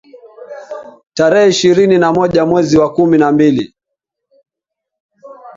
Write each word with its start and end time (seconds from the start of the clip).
Tarehe 1.13 1.49
ishirini 1.49 1.97
na 1.97 2.13
moja 2.13 2.45
mwezi 2.45 2.77
wa 2.77 2.93
kumi 2.93 3.17
na 3.17 3.31
mbili 3.31 3.75